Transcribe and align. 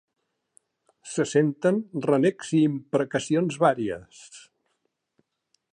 Se 1.15 1.25
senten 1.33 1.77
renecs 2.07 2.53
i 2.59 2.63
imprecacions 2.71 3.61
vàries. 3.67 4.27